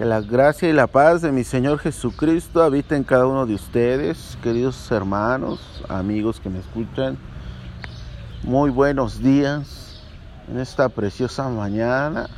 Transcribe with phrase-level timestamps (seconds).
[0.00, 3.52] Que la gracia y la paz de mi Señor Jesucristo habita en cada uno de
[3.52, 7.18] ustedes, queridos hermanos, amigos que me escuchan.
[8.42, 10.02] Muy buenos días
[10.50, 12.30] en esta preciosa mañana.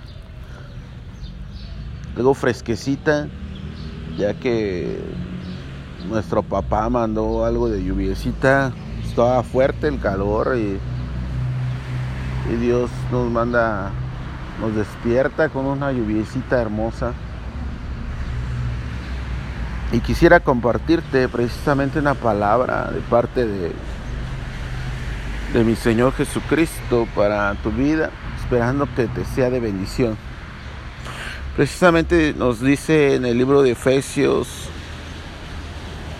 [2.16, 3.28] Luego fresquecita,
[4.18, 4.98] ya que
[6.08, 8.72] nuestro papá mandó algo de lluviecita.
[9.04, 10.80] Estaba fuerte el calor y,
[12.52, 13.92] y Dios nos manda,
[14.60, 17.14] nos despierta con una lluviecita hermosa.
[19.92, 23.72] Y quisiera compartirte precisamente una palabra de parte de,
[25.52, 28.10] de mi Señor Jesucristo para tu vida,
[28.40, 30.16] esperando que te sea de bendición.
[31.56, 34.70] Precisamente nos dice en el libro de Efesios,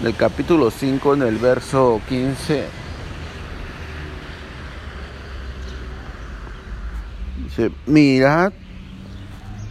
[0.02, 2.66] en el capítulo 5, en el verso 15,
[7.44, 8.52] dice, mirad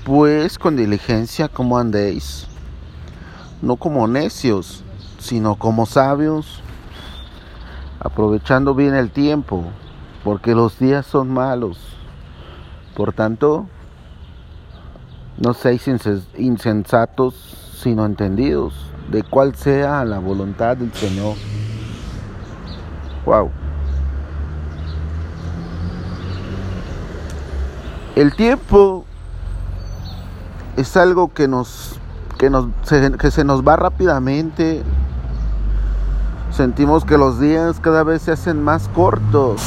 [0.04, 2.48] pues con diligencia cómo andéis
[3.62, 4.84] no como necios,
[5.20, 6.62] sino como sabios,
[8.00, 9.64] aprovechando bien el tiempo,
[10.24, 11.78] porque los días son malos.
[12.96, 13.68] Por tanto,
[15.38, 15.88] no seáis
[16.38, 17.36] insensatos,
[17.82, 18.74] sino entendidos
[19.10, 21.36] de cuál sea la voluntad del Señor.
[23.26, 23.52] Wow.
[28.16, 29.06] El tiempo
[30.78, 32.00] es algo que nos
[32.42, 34.82] que, nos, se, que se nos va rápidamente.
[36.50, 39.62] Sentimos que los días cada vez se hacen más cortos.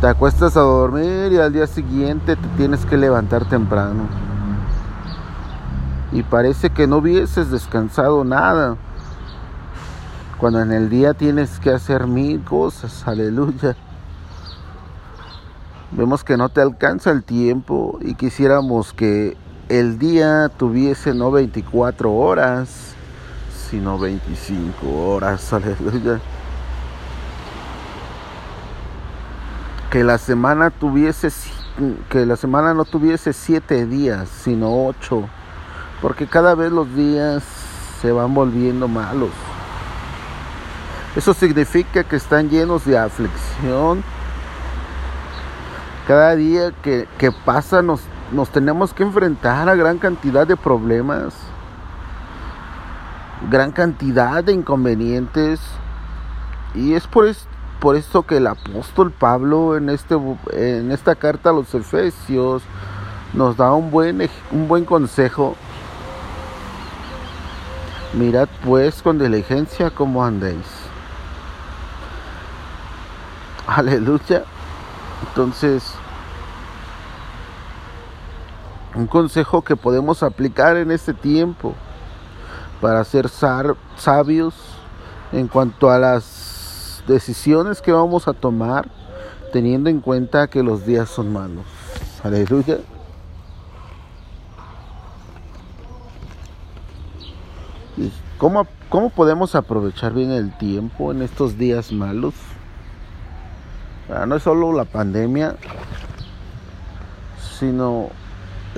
[0.00, 4.08] Te acuestas a dormir y al día siguiente te tienes que levantar temprano.
[6.12, 8.78] Y parece que no hubieses descansado nada.
[10.38, 13.76] Cuando en el día tienes que hacer mil cosas, aleluya.
[15.90, 19.36] Vemos que no te alcanza el tiempo y quisiéramos que
[19.68, 22.94] el día tuviese no 24 horas,
[23.68, 26.20] sino 25 horas, aleluya.
[29.90, 31.30] Que la semana tuviese
[32.10, 35.28] que la semana no tuviese siete días, sino ocho,
[36.02, 37.44] porque cada vez los días
[38.02, 39.30] se van volviendo malos.
[41.14, 44.02] Eso significa que están llenos de aflicción.
[46.06, 48.00] Cada día que, que pasa nos
[48.32, 51.34] nos tenemos que enfrentar a gran cantidad de problemas,
[53.50, 55.60] gran cantidad de inconvenientes.
[56.74, 57.26] Y es por,
[57.80, 60.16] por esto que el apóstol Pablo en, este,
[60.52, 62.62] en esta carta a los Efesios
[63.32, 65.56] nos da un buen, un buen consejo.
[68.14, 70.66] Mirad pues con diligencia cómo andéis.
[73.66, 74.44] Aleluya.
[75.28, 75.94] Entonces,
[78.94, 81.74] un consejo que podemos aplicar en este tiempo
[82.80, 84.54] para ser sabios
[85.32, 88.88] en cuanto a las decisiones que vamos a tomar,
[89.52, 91.64] teniendo en cuenta que los días son malos.
[92.22, 92.78] Aleluya.
[98.38, 102.34] ¿Cómo, ¿Cómo podemos aprovechar bien el tiempo en estos días malos?
[104.08, 105.56] Ah, no es solo la pandemia,
[107.58, 108.10] sino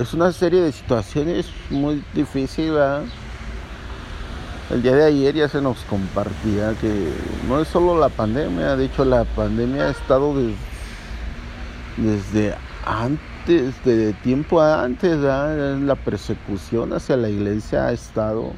[0.01, 3.03] es una serie de situaciones muy difíciles.
[4.71, 7.11] El día de ayer ya se nos compartía que
[7.47, 10.33] no es solo la pandemia, de hecho la pandemia ha estado
[11.97, 18.53] desde antes, de tiempo antes, la persecución hacia la iglesia ha estado.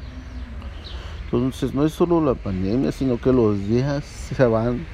[1.24, 4.86] Entonces no es solo la pandemia, sino que los días se van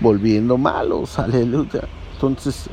[0.00, 1.88] volviendo malos, aleluya.
[2.14, 2.68] Entonces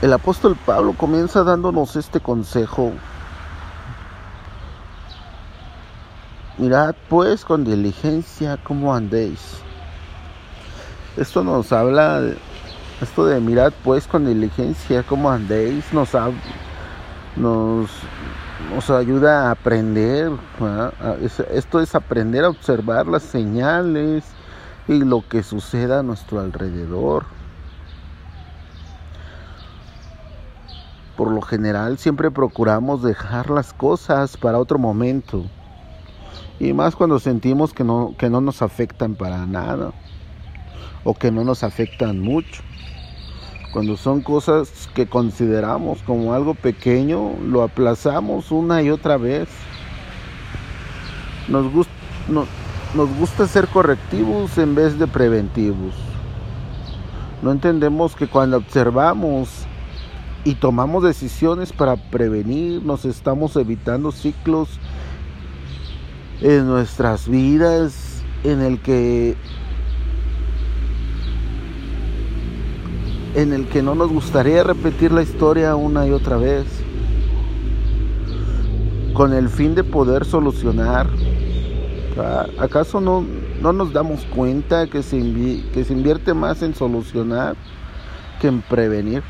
[0.00, 2.92] el apóstol Pablo comienza dándonos este consejo.
[6.56, 9.58] Mirad pues con diligencia cómo andéis.
[11.16, 12.20] Esto nos habla,
[13.00, 16.10] esto de mirad pues con diligencia cómo andéis, nos,
[17.34, 17.90] nos,
[18.72, 20.30] nos ayuda a aprender.
[21.52, 24.24] Esto es aprender a observar las señales
[24.86, 27.37] y lo que suceda a nuestro alrededor.
[31.18, 35.44] Por lo general siempre procuramos dejar las cosas para otro momento.
[36.60, 39.90] Y más cuando sentimos que no, que no nos afectan para nada
[41.02, 42.62] o que no nos afectan mucho.
[43.72, 49.48] Cuando son cosas que consideramos como algo pequeño, lo aplazamos una y otra vez.
[51.48, 51.66] Nos,
[52.28, 55.96] nos gusta ser correctivos en vez de preventivos.
[57.42, 59.67] No entendemos que cuando observamos
[60.44, 64.68] y tomamos decisiones para prevenir, nos estamos evitando ciclos
[66.40, 69.36] en nuestras vidas en el que
[73.34, 76.64] en el que no nos gustaría repetir la historia una y otra vez
[79.12, 81.08] con el fin de poder solucionar.
[82.58, 83.24] ¿Acaso no,
[83.60, 85.18] no nos damos cuenta que se,
[85.72, 87.56] que se invierte más en solucionar
[88.40, 89.22] que en prevenir?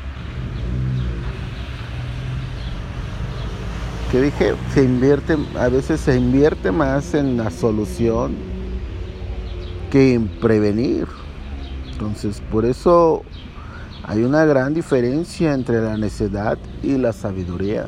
[4.11, 8.35] Que dije, se invierte, a veces se invierte más en la solución
[9.91, 11.05] que en prevenir.
[11.91, 13.23] Entonces, por eso
[14.03, 17.87] hay una gran diferencia entre la necedad y la sabiduría.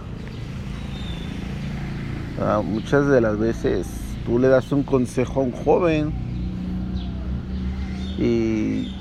[2.39, 3.88] Ah, muchas de las veces
[4.25, 6.13] tú le das un consejo a un joven
[8.19, 8.94] y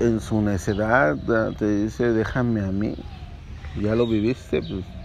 [0.00, 2.94] en su necedad ah, te dice déjame a mí,
[3.80, 4.95] ya lo viviste, pues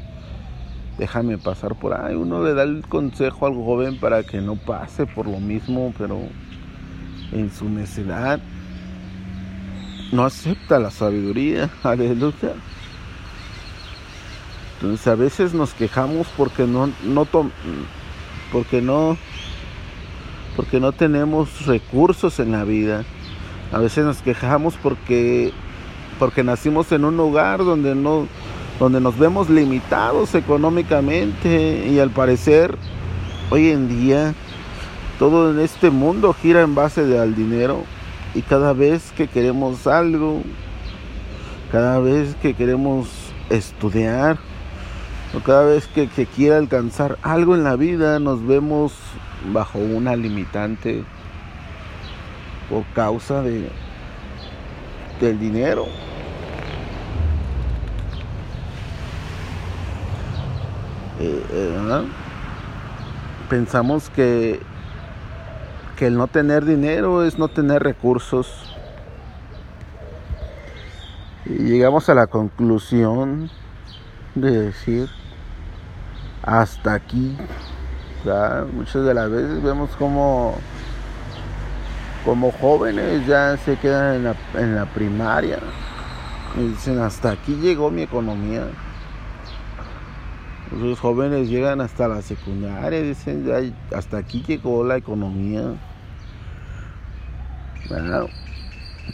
[1.02, 2.14] déjame pasar por ahí.
[2.14, 6.20] Uno le da el consejo al joven para que no pase por lo mismo, pero
[7.32, 8.40] en su necedad
[10.12, 12.54] no acepta la sabiduría, aleluya.
[14.76, 17.26] Entonces a veces nos quejamos porque no, no
[18.52, 19.18] porque no
[20.56, 23.06] porque no tenemos recursos en la vida.
[23.72, 25.52] A veces nos quejamos porque
[26.20, 28.28] porque nacimos en un lugar donde no
[28.82, 32.80] donde nos vemos limitados económicamente y al parecer
[33.52, 34.34] hoy en día
[35.20, 37.84] todo en este mundo gira en base al dinero
[38.34, 40.42] y cada vez que queremos algo,
[41.72, 43.08] cada vez que queremos
[43.52, 44.40] estudiar,
[45.46, 48.94] cada vez que, que quiera alcanzar algo en la vida nos vemos
[49.54, 51.04] bajo una limitante
[52.68, 53.70] por causa de
[55.20, 55.86] del dinero.
[61.24, 62.04] Eh, eh,
[63.48, 64.60] pensamos que,
[65.96, 68.76] que el no tener dinero es no tener recursos.
[71.46, 73.52] Y llegamos a la conclusión
[74.34, 75.10] de decir,
[76.42, 77.38] hasta aquí.
[78.74, 80.56] Muchas de las veces vemos como,
[82.26, 85.60] como jóvenes ya se quedan en la, en la primaria
[86.58, 88.66] y dicen, hasta aquí llegó mi economía.
[90.72, 95.74] Los jóvenes llegan hasta la secundaria, dicen, hasta aquí llegó la economía.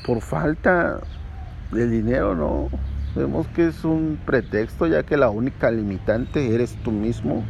[0.06, 1.00] por falta
[1.72, 2.70] de dinero, ¿no?
[3.16, 7.44] Vemos que es un pretexto ya que la única limitante eres tú mismo.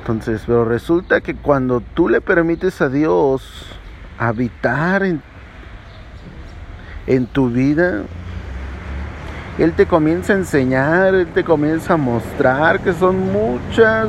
[0.00, 3.66] Entonces, pero resulta que cuando tú le permites a Dios
[4.18, 5.22] habitar en,
[7.06, 8.02] en tu vida,
[9.58, 14.08] Él te comienza a enseñar, Él te comienza a mostrar que son muchas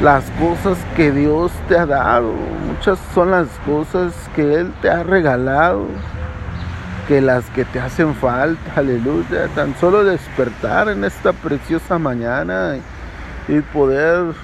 [0.00, 2.32] las cosas que Dios te ha dado,
[2.66, 5.86] muchas son las cosas que Él te ha regalado
[7.08, 12.76] que las que te hacen falta, aleluya, tan solo despertar en esta preciosa mañana
[13.46, 14.34] y poder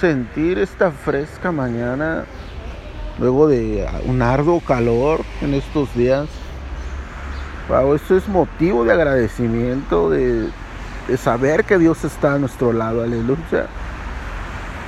[0.00, 2.24] sentir esta fresca mañana
[3.18, 6.28] luego de un arduo calor en estos días.
[7.68, 10.48] Wow, eso es motivo de agradecimiento, de,
[11.08, 13.66] de saber que Dios está a nuestro lado, aleluya.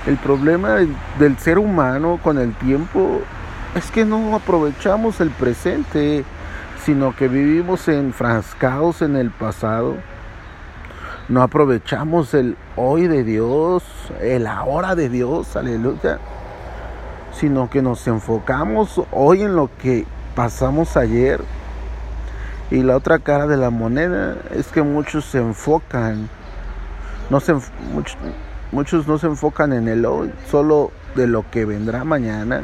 [0.06, 0.76] El problema
[1.18, 3.20] del ser humano con el tiempo
[3.74, 6.24] es que no aprovechamos el presente,
[6.84, 9.96] sino que vivimos enfrascados en el pasado.
[11.28, 13.82] No aprovechamos el hoy de Dios,
[14.22, 16.20] el ahora de Dios, aleluya.
[17.32, 21.42] Sino que nos enfocamos hoy en lo que pasamos ayer.
[22.70, 26.28] Y la otra cara de la moneda es que muchos se enfocan,
[27.30, 27.54] no se,
[27.92, 28.16] muchos,
[28.72, 32.62] muchos no se enfocan en el hoy, solo de lo que vendrá mañana.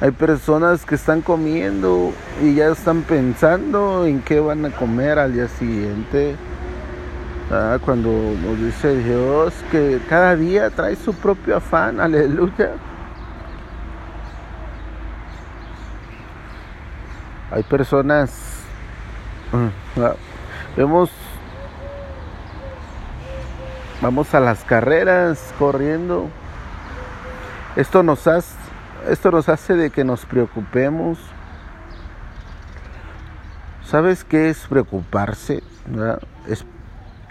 [0.00, 2.12] Hay personas que están comiendo
[2.42, 6.36] y ya están pensando en qué van a comer al día siguiente.
[7.50, 12.72] Ah, cuando nos dice Dios que cada día trae su propio afán, aleluya.
[17.56, 18.30] Hay personas,
[19.50, 20.14] mm, ah,
[20.76, 21.10] vemos,
[24.02, 26.28] vamos a las carreras corriendo.
[27.74, 28.54] Esto nos hace
[29.08, 31.18] esto nos hace de que nos preocupemos.
[33.86, 35.62] ¿Sabes qué es preocuparse?
[36.46, 36.66] Es,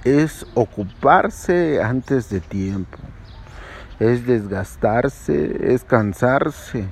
[0.05, 2.97] es ocuparse antes de tiempo.
[3.99, 6.87] Es desgastarse, es cansarse.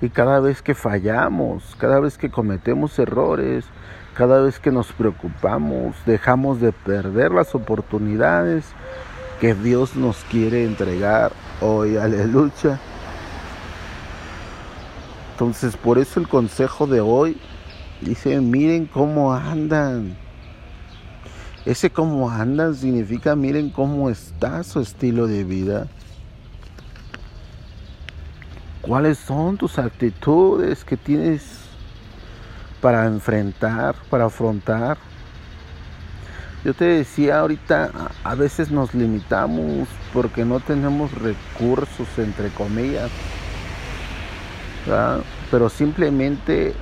[0.00, 3.64] Y cada vez que fallamos, cada vez que cometemos errores,
[4.14, 8.66] cada vez que nos preocupamos, dejamos de perder las oportunidades
[9.40, 11.96] que Dios nos quiere entregar hoy.
[11.96, 12.78] Aleluya.
[15.32, 17.38] Entonces, por eso el consejo de hoy
[18.00, 20.16] dice, miren cómo andan.
[21.66, 25.88] Ese cómo andan significa, miren cómo está su estilo de vida.
[28.86, 31.42] ¿Cuáles son tus actitudes que tienes
[32.80, 34.96] para enfrentar, para afrontar?
[36.64, 37.90] Yo te decía ahorita,
[38.24, 43.10] a veces nos limitamos porque no tenemos recursos, entre comillas
[45.50, 46.74] pero simplemente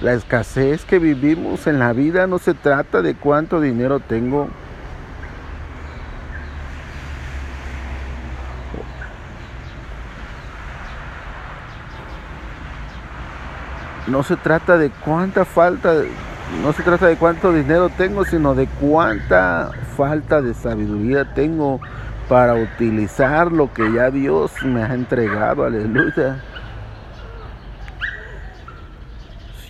[0.00, 4.48] la escasez que vivimos en la vida no se trata de cuánto dinero tengo.
[14.10, 15.94] No se trata de cuánta falta,
[16.64, 21.80] no se trata de cuánto dinero tengo, sino de cuánta falta de sabiduría tengo
[22.28, 25.64] para utilizar lo que ya Dios me ha entregado.
[25.64, 26.42] Aleluya.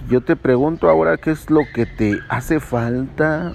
[0.08, 3.52] Yo te pregunto ahora qué es lo que te hace falta.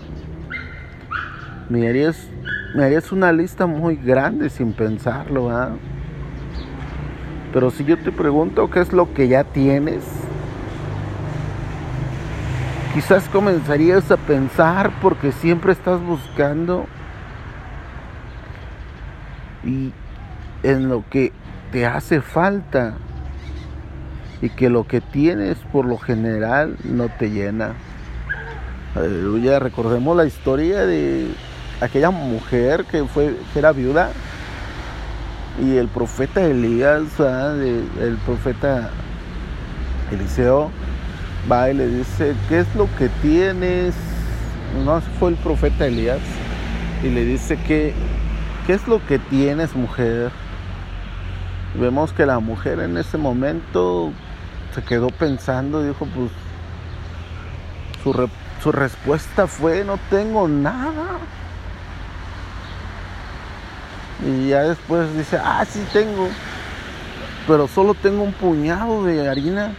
[1.68, 2.30] Me harías,
[2.76, 5.72] me harías una lista muy grande sin pensarlo, ¿ah?
[7.52, 10.04] Pero si yo te pregunto qué es lo que ya tienes,
[12.96, 16.86] quizás comenzarías a pensar porque siempre estás buscando
[19.66, 19.92] y
[20.64, 21.34] en lo que
[21.74, 22.94] te hace falta
[24.42, 27.74] y que lo que tienes por lo general no te llena.
[28.96, 31.28] Aleluya, recordemos la historia de
[31.82, 34.12] aquella mujer que fue era viuda
[35.62, 38.90] y el profeta Elías, el profeta
[40.14, 40.72] Eliseo
[41.52, 43.94] va y le dice, ¿qué es lo que tienes?
[44.84, 46.20] No fue el profeta Elías
[47.04, 47.94] y le dice que
[48.66, 50.32] ¿qué es lo que tienes, mujer?
[51.76, 54.12] Vemos que la mujer en ese momento
[54.74, 56.32] se quedó pensando dijo, pues
[58.04, 58.30] su,
[58.62, 61.20] su respuesta fue, no tengo nada.
[64.26, 66.30] Y ya después dice, ah, sí tengo,
[67.48, 69.74] pero solo tengo un puñado de harina.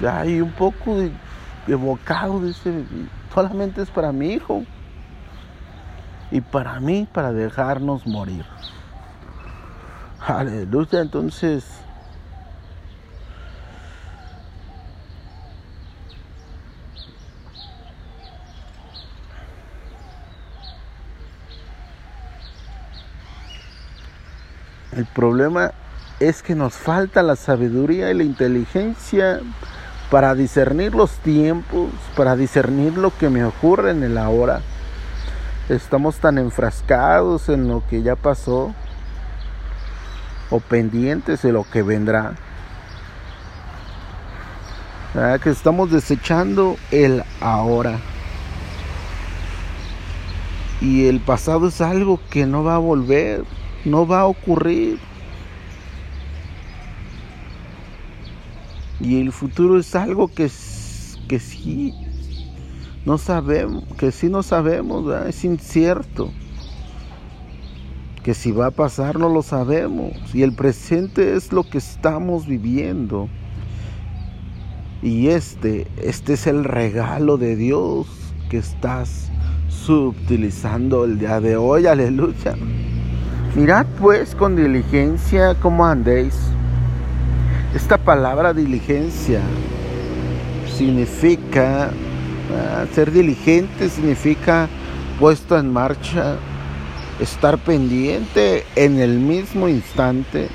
[0.00, 1.10] Y un poco de,
[1.66, 2.84] de bocado, dice,
[3.32, 4.64] solamente es para mi hijo.
[6.30, 8.44] Y para mí, para dejarnos morir.
[10.26, 11.64] Aleluya, entonces
[24.96, 25.72] El problema
[26.20, 29.40] es que nos falta la sabiduría y la inteligencia
[30.10, 34.60] para discernir los tiempos, para discernir lo que me ocurre en el ahora.
[35.68, 38.74] Estamos tan enfrascados en lo que ya pasó
[40.50, 42.34] o pendientes de lo que vendrá.
[45.42, 47.98] Que estamos desechando el ahora.
[50.80, 53.44] Y el pasado es algo que no va a volver
[53.86, 54.98] no va a ocurrir.
[59.00, 60.50] Y el futuro es algo que,
[61.28, 61.94] que sí
[63.04, 66.30] no sabemos, que sí no sabemos, es incierto.
[68.22, 70.12] Que si va a pasar no lo sabemos.
[70.34, 73.28] Y el presente es lo que estamos viviendo.
[75.02, 78.08] Y este, este es el regalo de Dios
[78.50, 79.30] que estás
[79.68, 81.86] subutilizando el día de hoy.
[81.86, 82.56] Aleluya.
[83.54, 86.45] Mirad pues con diligencia cómo andéis.
[87.74, 89.40] Esta palabra diligencia
[90.76, 91.90] significa,
[92.54, 94.68] ah, ser diligente significa
[95.18, 96.36] puesto en marcha,
[97.20, 100.48] estar pendiente en el mismo instante,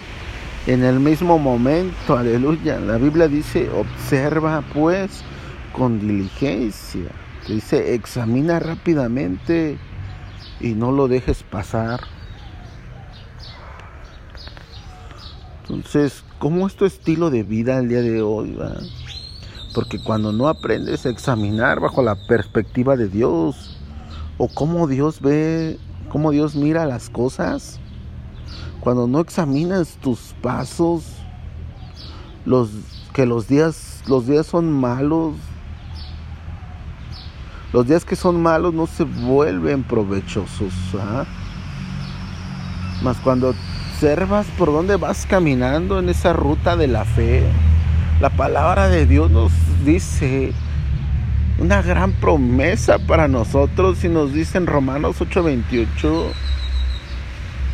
[0.68, 2.80] en el mismo momento, aleluya.
[2.80, 5.24] La Biblia dice, observa pues
[5.74, 7.12] con diligencia.
[7.48, 9.78] Dice, examina rápidamente
[10.60, 12.02] y no lo dejes pasar.
[15.62, 18.58] Entonces, ¿cómo es tu estilo de vida el día de hoy?
[19.76, 23.78] Porque cuando no aprendes a examinar bajo la perspectiva de Dios,
[24.40, 25.80] o cómo Dios ve,
[26.10, 27.80] cómo Dios mira las cosas,
[28.80, 31.04] cuando no examinas tus pasos,
[32.44, 32.72] los
[33.14, 35.36] que los días, los días son malos,
[37.72, 40.74] los días que son malos no se vuelven provechosos.
[41.00, 41.24] ¿ah?
[43.04, 43.54] Más cuando
[44.02, 47.44] observas por dónde vas caminando en esa ruta de la fe.
[48.20, 49.52] La palabra de Dios nos
[49.86, 50.54] dice
[51.60, 56.32] una gran promesa para nosotros y nos dice en Romanos 8:28.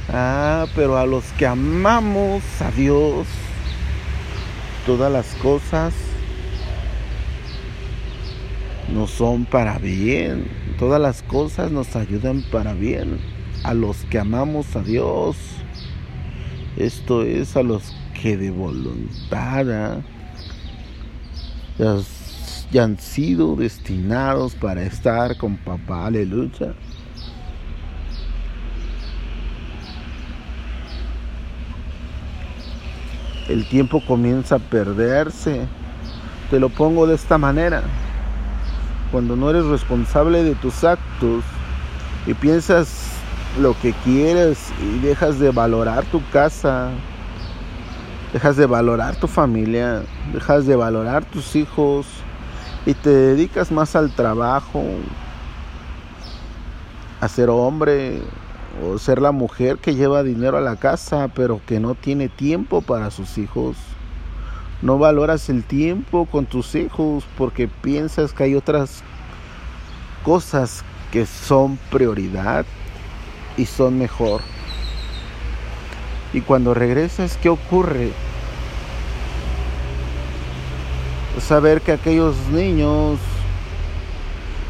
[0.10, 3.25] Ah, pero a los que amamos a Dios,
[4.86, 5.93] todas las cosas
[8.93, 10.46] no son para bien.
[10.77, 13.17] Todas las cosas nos ayudan para bien.
[13.63, 15.38] A los que amamos a Dios.
[16.77, 20.01] Esto es a los que de voluntad ¿ah?
[22.72, 26.05] ya han sido destinados para estar con papá.
[26.05, 26.75] Aleluya.
[33.50, 35.65] El tiempo comienza a perderse.
[36.51, 37.81] Te lo pongo de esta manera
[39.12, 41.43] cuando no eres responsable de tus actos
[42.27, 43.06] y piensas
[43.59, 46.89] lo que quieres y dejas de valorar tu casa,
[48.33, 52.05] dejas de valorar tu familia, dejas de valorar tus hijos
[52.85, 54.83] y te dedicas más al trabajo,
[57.19, 58.21] a ser hombre
[58.85, 62.81] o ser la mujer que lleva dinero a la casa pero que no tiene tiempo
[62.81, 63.75] para sus hijos.
[64.83, 69.03] No valoras el tiempo con tus hijos porque piensas que hay otras
[70.23, 72.65] cosas que son prioridad
[73.57, 74.41] y son mejor.
[76.33, 78.11] Y cuando regresas, ¿qué ocurre?
[81.39, 83.19] Saber que aquellos niños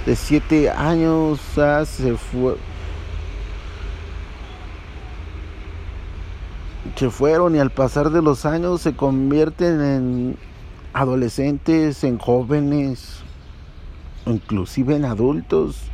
[0.06, 1.40] de siete años
[1.86, 2.56] se fue,
[7.12, 10.38] fueron y al pasar de los años se convierten en
[10.94, 13.20] adolescentes, en jóvenes,
[14.26, 15.92] inclusive en adultos.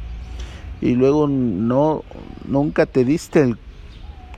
[0.83, 2.03] Y luego no,
[2.43, 3.57] nunca te diste el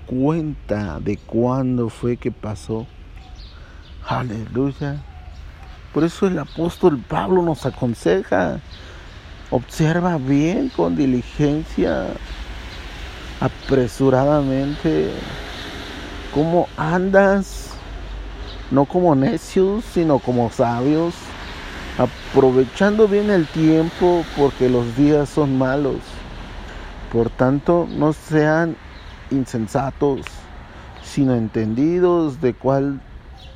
[0.05, 2.85] cuenta de cuándo fue que pasó.
[4.07, 5.01] Aleluya.
[5.91, 8.59] Por eso el apóstol Pablo nos aconseja,
[9.49, 12.09] observa bien con diligencia,
[13.39, 15.09] apresuradamente
[16.31, 17.71] cómo andas,
[18.69, 21.15] no como necios, sino como sabios,
[21.97, 26.14] aprovechando bien el tiempo porque los días son malos.
[27.15, 28.75] Por tanto, no sean
[29.31, 30.19] insensatos,
[31.01, 32.99] sino entendidos de cuál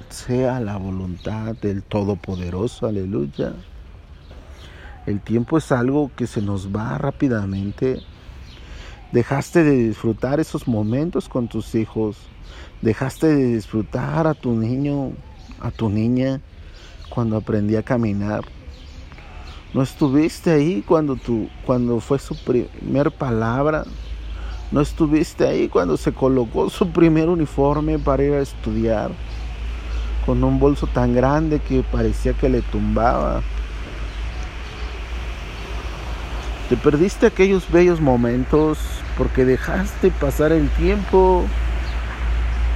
[0.07, 2.87] sea la voluntad del Todopoderoso.
[2.87, 3.51] Aleluya.
[5.05, 8.01] El tiempo es algo que se nos va rápidamente.
[9.11, 12.15] Dejaste de disfrutar esos momentos con tus hijos
[12.81, 15.11] Dejaste de disfrutar a tu niño,
[15.59, 16.39] a tu niña,
[17.09, 18.45] cuando aprendí a caminar.
[19.73, 23.85] No estuviste ahí cuando, tu, cuando fue su primer palabra.
[24.71, 29.11] No estuviste ahí cuando se colocó su primer uniforme para ir a estudiar.
[30.25, 33.41] Con un bolso tan grande que parecía que le tumbaba.
[36.69, 38.79] Te perdiste aquellos bellos momentos
[39.17, 41.45] porque dejaste pasar el tiempo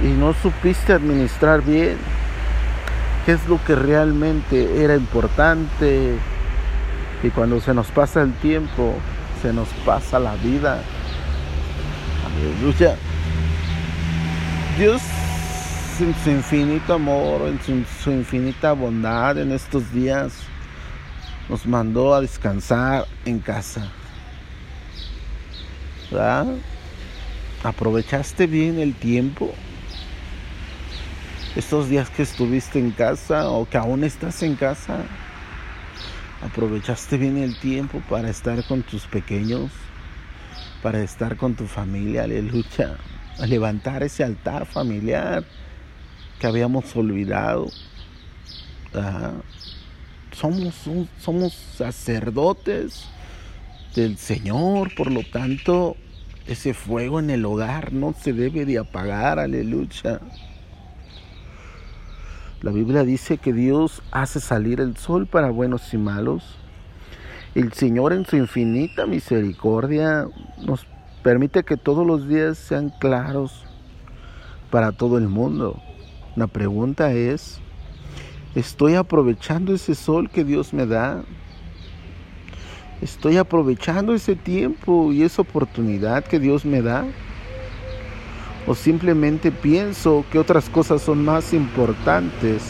[0.02, 1.96] y no supiste administrar bien
[3.24, 6.18] qué es lo que realmente era importante.
[7.22, 8.94] Y cuando se nos pasa el tiempo,
[9.42, 10.82] se nos pasa la vida.
[12.26, 12.96] Aleluya.
[14.78, 15.02] Dios
[16.00, 20.32] en su infinito amor, en su, su, infinita bondad en estos días,
[21.48, 23.88] nos mandó a descansar en casa.
[26.10, 26.46] ¿Verdad?
[27.62, 29.54] ¿Aprovechaste bien el tiempo?
[31.56, 34.98] estos días que estuviste en casa o que aún estás en casa,
[36.44, 39.70] aprovechaste bien el tiempo para estar con tus pequeños,
[40.82, 42.98] para estar con tu familia, aleluya,
[43.38, 45.44] a levantar ese altar familiar
[46.38, 47.68] que habíamos olvidado.
[50.32, 50.74] somos,
[51.18, 53.06] somos sacerdotes
[53.94, 55.96] del Señor, por lo tanto,
[56.46, 60.20] ese fuego en el hogar no se debe de apagar, aleluya.
[62.64, 66.56] La Biblia dice que Dios hace salir el sol para buenos y malos.
[67.54, 70.28] El Señor en su infinita misericordia
[70.64, 70.86] nos
[71.22, 73.66] permite que todos los días sean claros
[74.70, 75.78] para todo el mundo.
[76.36, 77.60] La pregunta es,
[78.54, 81.22] ¿estoy aprovechando ese sol que Dios me da?
[83.02, 87.04] ¿Estoy aprovechando ese tiempo y esa oportunidad que Dios me da?
[88.66, 92.62] O simplemente pienso que otras cosas son más importantes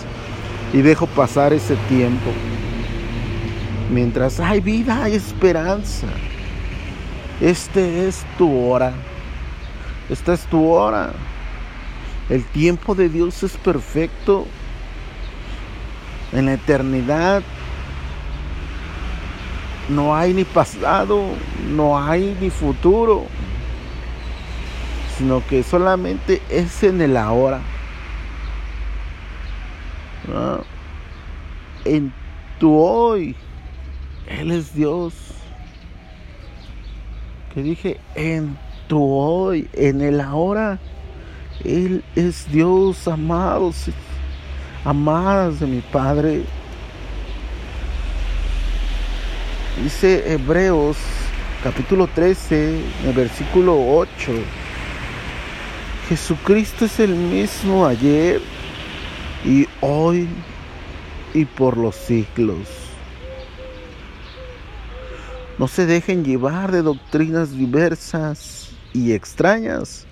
[0.73, 2.31] y dejo pasar ese tiempo.
[3.93, 6.07] Mientras hay vida, hay esperanza.
[7.41, 8.93] Este es tu hora.
[10.09, 11.13] Esta es tu hora.
[12.29, 14.47] El tiempo de Dios es perfecto.
[16.33, 17.43] En la eternidad
[19.89, 21.23] no hay ni pasado,
[21.71, 23.27] no hay ni futuro,
[25.17, 27.61] sino que solamente es en el ahora.
[31.85, 32.13] En
[32.59, 33.37] tu hoy,
[34.27, 35.15] Él es Dios.
[37.53, 38.57] Que dije, en
[38.89, 40.79] tu hoy, en el ahora,
[41.65, 43.87] Él es Dios, amados,
[44.85, 46.43] amadas de mi Padre.
[49.83, 50.97] Dice Hebreos
[51.63, 54.33] capítulo 13, en el versículo 8.
[56.09, 58.43] Jesucristo es el mismo ayer
[59.43, 60.29] y hoy
[61.33, 62.69] y por los siglos.
[65.59, 70.07] No se dejen llevar de doctrinas diversas y extrañas,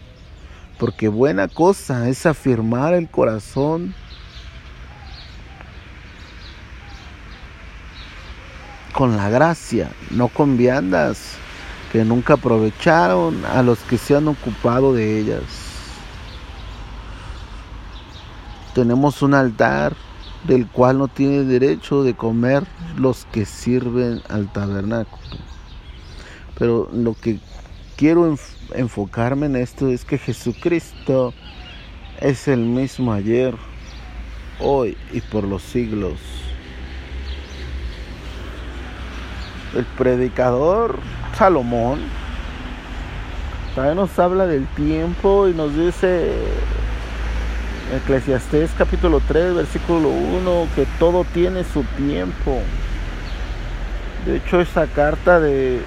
[0.79, 3.95] porque buena cosa es afirmar el corazón
[8.95, 11.35] con la gracia, no con viandas
[11.93, 15.62] que nunca aprovecharon a los que se han ocupado de ellas.
[18.75, 19.95] Tenemos un altar
[20.45, 22.65] del cual no tiene derecho de comer
[22.97, 25.23] los que sirven al tabernáculo.
[26.59, 27.39] Pero lo que
[27.97, 28.35] quiero
[28.75, 31.35] enfocarme en esto es que Jesucristo
[32.21, 33.55] es el mismo ayer,
[34.59, 36.19] hoy y por los siglos.
[39.75, 40.99] El predicador
[41.37, 42.01] Salomón
[43.75, 46.33] también nos habla del tiempo y nos dice
[47.91, 52.61] Eclesiastés capítulo 3 versículo 1 que todo tiene su tiempo.
[54.25, 55.81] De hecho esa carta de,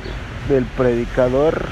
[0.49, 1.65] del predicador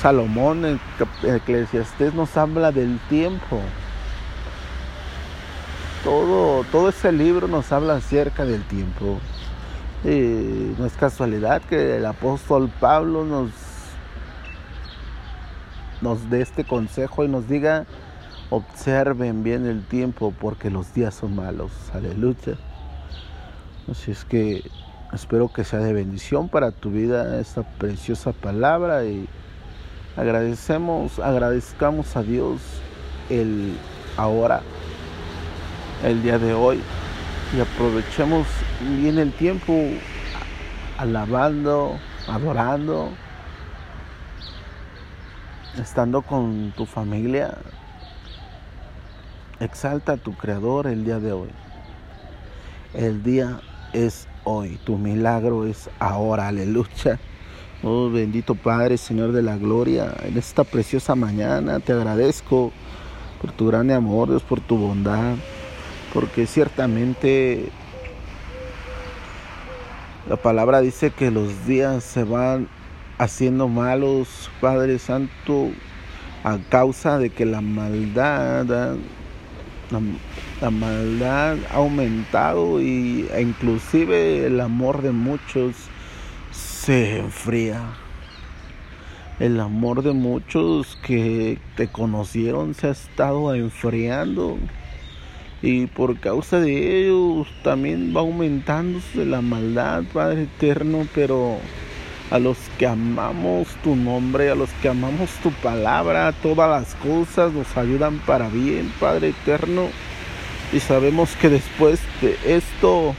[0.00, 0.80] Salomón en
[1.22, 3.60] Eclesiastés nos habla del tiempo.
[6.02, 9.18] Todo, todo ese libro nos habla acerca del tiempo.
[10.04, 13.50] No es casualidad que el apóstol Pablo nos,
[16.00, 17.86] nos dé este consejo y nos diga,
[18.50, 21.72] observen bien el tiempo porque los días son malos.
[21.92, 22.56] Aleluya.
[23.90, 24.62] Así es que
[25.12, 29.28] espero que sea de bendición para tu vida esta preciosa palabra y
[30.16, 32.60] agradecemos, agradezcamos a Dios
[33.30, 33.76] el
[34.16, 34.62] ahora,
[36.04, 36.80] el día de hoy
[37.56, 38.46] y aprovechemos
[39.00, 39.72] bien el tiempo
[40.98, 43.10] alabando, adorando,
[45.78, 47.56] estando con tu familia.
[49.60, 51.48] Exalta a tu Creador el día de hoy.
[52.94, 53.60] El día
[53.92, 57.18] es hoy, tu milagro es ahora, aleluya.
[57.82, 62.72] Oh bendito Padre, Señor de la Gloria, en esta preciosa mañana te agradezco
[63.40, 65.36] por tu gran amor, Dios, por tu bondad
[66.16, 67.68] porque ciertamente
[70.26, 72.68] la palabra dice que los días se van
[73.18, 75.68] haciendo malos, Padre Santo,
[76.42, 78.96] a causa de que la maldad,
[79.90, 85.74] la, maldad ha aumentado y, e inclusive el amor de muchos
[86.50, 87.82] se enfría.
[89.38, 94.56] El amor de muchos que te conocieron se ha estado enfriando
[95.62, 101.58] y por causa de ellos también va aumentándose la maldad, Padre eterno, pero
[102.30, 107.52] a los que amamos tu nombre, a los que amamos tu palabra, todas las cosas
[107.52, 109.88] nos ayudan para bien, Padre eterno.
[110.72, 113.14] Y sabemos que después de esto,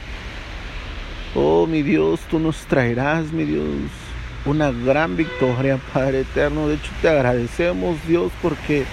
[1.34, 3.64] oh mi Dios, tú nos traerás, mi Dios,
[4.44, 6.68] una gran victoria, Padre eterno.
[6.68, 8.84] De hecho, te agradecemos, Dios, porque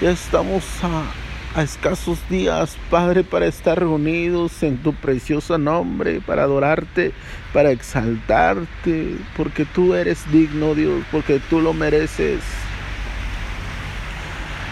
[0.00, 1.04] ya estamos a,
[1.54, 7.12] a escasos días, Padre, para estar reunidos en tu precioso nombre, para adorarte,
[7.52, 12.40] para exaltarte, porque tú eres digno, Dios, porque tú lo mereces.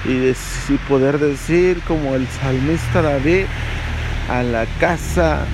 [0.05, 0.33] Y,
[0.89, 3.47] poder decir como el salmista David,
[4.31, 5.45] a la casa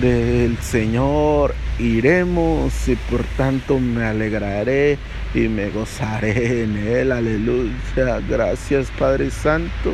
[0.00, 4.98] del Señor iremos y por tanto me alegraré
[5.34, 7.12] y me gozaré en él.
[7.12, 8.20] Aleluya.
[8.28, 9.92] Gracias Padre Santo.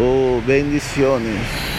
[0.00, 1.77] Oh, bendiciones.